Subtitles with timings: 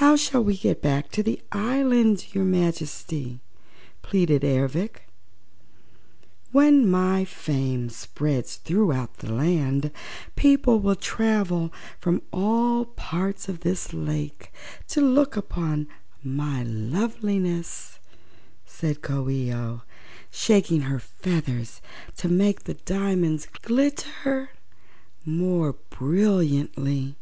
[0.00, 3.42] "How shall we get back to the island, your Majesty?"
[4.00, 5.06] pleaded Ervic.
[6.52, 9.90] "When my fame spreads throughout the land,
[10.36, 11.70] people will travel
[12.00, 14.52] from all parts of this lake
[14.88, 15.86] to look upon
[16.24, 17.98] my loveliness,"
[18.64, 19.82] said Coo ee oh,
[20.30, 21.82] shaking her feathers
[22.16, 24.48] to make the diamonds glitter
[25.26, 27.16] more brilliantly.